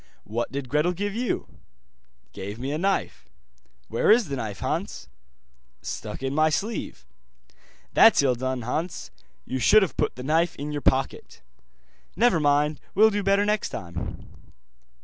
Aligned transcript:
'What 0.23 0.51
did 0.51 0.67
Gretel 0.67 0.93
give 0.93 1.13
you?' 1.13 1.59
'Gave 2.33 2.57
me 2.57 2.71
a 2.71 2.79
knife.' 2.79 3.29
'Where 3.87 4.09
is 4.09 4.29
the 4.29 4.35
knife, 4.35 4.57
Hans?' 4.59 5.07
'Stuck 5.83 6.23
in 6.23 6.33
my 6.33 6.49
sleeve.' 6.49 7.05
'That's 7.93 8.23
ill 8.23 8.33
done, 8.33 8.63
Hans, 8.63 9.11
you 9.45 9.59
should 9.59 9.83
have 9.83 9.97
put 9.97 10.15
the 10.15 10.23
knife 10.23 10.55
in 10.55 10.71
your 10.71 10.81
pocket.' 10.81 11.43
'Never 12.15 12.39
mind, 12.39 12.79
will 12.95 13.11
do 13.11 13.21
better 13.21 13.45
next 13.45 13.69
time. 13.69 14.25